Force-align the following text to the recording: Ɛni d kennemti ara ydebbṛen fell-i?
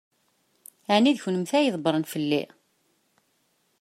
Ɛni 0.95 1.11
d 1.15 1.19
kennemti 1.23 1.55
ara 1.57 1.67
ydebbṛen 1.67 2.05
fell-i? 2.11 2.43